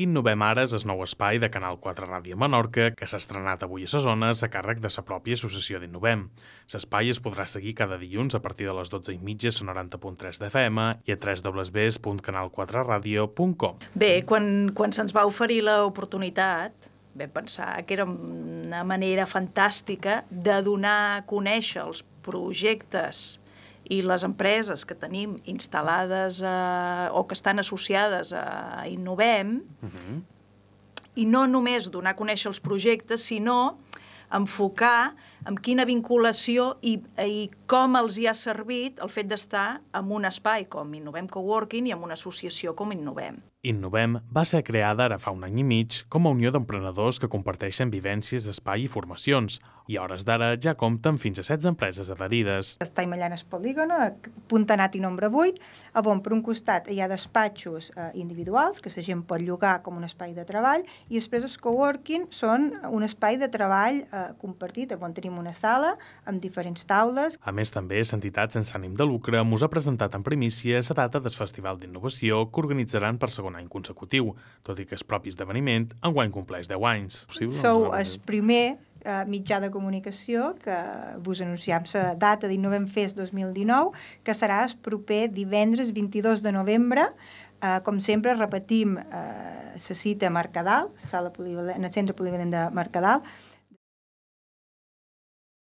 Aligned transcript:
Innovem 0.00 0.40
ara 0.40 0.62
és 0.64 0.72
el 0.72 0.86
nou 0.88 1.02
espai 1.04 1.36
de 1.36 1.52
Canal 1.52 1.76
4 1.84 2.06
Ràdio 2.08 2.32
Menorca 2.40 2.96
que 2.96 3.04
s'ha 3.04 3.20
estrenat 3.20 3.60
avui 3.66 3.84
a 3.84 3.90
ses 3.92 4.00
zones 4.06 4.40
a 4.40 4.48
càrrec 4.48 4.80
de 4.80 4.88
sa 4.88 5.04
pròpia 5.04 5.36
associació 5.36 5.76
d'Innovem. 5.82 6.32
L'espai 6.72 7.12
es 7.12 7.20
podrà 7.20 7.44
seguir 7.44 7.76
cada 7.76 8.00
dilluns 8.00 8.32
a 8.32 8.40
partir 8.40 8.64
de 8.70 8.74
les 8.78 8.88
12 8.88 9.12
i 9.12 9.20
mitja 9.20 9.52
a 9.52 9.68
90.3 9.68 10.40
d'FM 10.40 11.04
i 11.04 11.12
a 11.12 11.20
www.canal4radio.com. 11.20 13.84
Bé, 13.92 14.24
quan, 14.24 14.72
quan 14.72 14.96
se'ns 14.96 15.12
va 15.12 15.28
oferir 15.28 15.60
l'oportunitat, 15.68 16.72
vam 17.12 17.28
pensar 17.36 17.84
que 17.84 17.92
era 18.00 18.08
una 18.08 18.88
manera 18.88 19.28
fantàstica 19.28 20.24
de 20.30 20.56
donar 20.64 21.18
a 21.18 21.20
conèixer 21.28 21.84
els 21.84 22.00
projectes 22.24 23.41
i 23.92 24.00
les 24.04 24.24
empreses 24.24 24.86
que 24.88 24.96
tenim 24.96 25.36
instal·lades 25.48 26.40
a, 26.46 27.10
o 27.12 27.24
que 27.28 27.36
estan 27.36 27.60
associades 27.60 28.32
a 28.32 28.86
Innovem, 28.88 29.60
uh 29.82 29.88
-huh. 29.88 30.20
i 31.14 31.26
no 31.26 31.46
només 31.46 31.90
donar 31.90 32.12
a 32.12 32.16
conèixer 32.16 32.48
els 32.48 32.60
projectes, 32.60 33.20
sinó 33.20 33.78
enfocar 34.32 35.12
amb 35.48 35.60
quina 35.62 35.86
vinculació 35.88 36.72
i, 36.86 36.96
i 37.26 37.46
com 37.70 37.96
els 37.98 38.18
hi 38.18 38.28
ha 38.30 38.34
servit 38.38 39.00
el 39.02 39.10
fet 39.10 39.30
d'estar 39.30 39.82
en 39.98 40.12
un 40.14 40.28
espai 40.28 40.68
com 40.70 40.92
Innovem 40.94 41.30
Coworking 41.30 41.88
i 41.90 41.96
en 41.96 42.04
una 42.04 42.18
associació 42.18 42.76
com 42.78 42.94
Innovem. 42.94 43.40
Innovem 43.62 44.16
va 44.34 44.42
ser 44.42 44.64
creada 44.66 45.04
ara 45.04 45.20
fa 45.22 45.30
un 45.30 45.44
any 45.46 45.60
i 45.62 45.64
mig 45.66 46.00
com 46.10 46.26
a 46.26 46.32
unió 46.34 46.50
d'emprenedors 46.50 47.20
que 47.22 47.28
comparteixen 47.30 47.92
vivències, 47.92 48.48
espai 48.50 48.88
i 48.88 48.88
formacions, 48.90 49.60
i 49.86 49.98
a 49.98 50.02
hores 50.02 50.24
d'ara 50.26 50.48
ja 50.58 50.74
compten 50.78 51.18
fins 51.22 51.38
a 51.38 51.44
16 51.46 51.68
empreses 51.70 52.10
adherides. 52.10 52.72
Estem 52.82 53.14
allà 53.14 53.28
en 53.30 53.36
el 53.36 53.44
polígono, 53.50 54.00
a 54.02 54.10
Puntanat 54.50 54.96
i 54.98 55.02
nombre 55.04 55.30
8, 55.30 55.62
a 55.94 56.02
on 56.10 56.24
per 56.24 56.34
un 56.34 56.42
costat 56.42 56.90
hi 56.90 56.98
ha 56.98 57.08
despatxos 57.10 57.92
eh, 57.94 58.10
individuals 58.18 58.82
que 58.82 58.90
la 58.90 59.06
gent 59.06 59.22
pot 59.30 59.42
llogar 59.42 59.76
com 59.86 59.94
un 59.96 60.10
espai 60.10 60.34
de 60.34 60.46
treball 60.48 60.82
i 61.08 61.20
després 61.20 61.46
els 61.46 61.54
coworking 61.62 62.26
són 62.34 62.72
un 62.90 63.06
espai 63.06 63.38
de 63.38 63.46
treball 63.46 64.02
eh, 64.02 64.21
compartit, 64.40 64.92
on 65.00 65.14
tenim 65.16 65.38
una 65.40 65.54
sala 65.56 65.94
amb 66.28 66.42
diferents 66.42 66.86
taules. 66.88 67.38
A 67.42 67.54
més, 67.54 67.72
també 67.74 68.00
l'entitat 68.02 68.54
sense 68.54 68.74
ànim 68.78 68.94
de 68.98 69.06
lucre 69.08 69.42
mos 69.44 69.62
ha 69.62 69.70
presentat 69.72 70.14
en 70.18 70.24
primícia 70.26 70.80
la 70.82 70.98
data 71.04 71.20
del 71.20 71.34
Festival 71.34 71.80
d'Innovació 71.80 72.46
que 72.50 72.62
organitzaran 72.62 73.18
per 73.18 73.30
segon 73.34 73.56
any 73.58 73.68
consecutiu, 73.72 74.34
tot 74.62 74.78
i 74.78 74.86
que 74.86 74.98
el 74.98 75.04
propi 75.08 75.32
esdeveniment 75.32 75.90
enguany 76.02 76.32
compleix 76.34 76.70
10 76.70 76.88
anys. 76.92 77.26
Sou 77.58 77.90
el 77.96 78.16
primer 78.26 78.64
eh, 79.04 79.22
mitjà 79.28 79.60
de 79.60 79.70
comunicació 79.70 80.52
que 80.62 80.76
vos 81.22 81.40
anunciam 81.42 81.86
la 81.94 82.14
data 82.14 82.48
d'Innovem 82.50 82.86
Fest 82.88 83.18
2019, 83.18 83.92
que 84.24 84.34
serà 84.36 84.62
el 84.66 84.76
proper 84.82 85.28
divendres 85.32 85.92
22 85.92 86.42
de 86.42 86.52
novembre. 86.52 87.08
Eh, 87.62 87.78
com 87.86 88.00
sempre, 88.00 88.34
repetim 88.34 88.96
eh, 88.98 89.74
la 89.74 89.96
cita 89.96 90.26
a 90.26 90.34
Mercadal, 90.34 90.90
sala 90.96 91.32
en 91.38 91.84
el 91.84 91.92
centre 91.92 92.14
polivalent 92.14 92.50
de 92.50 92.68
Mercadal, 92.74 93.22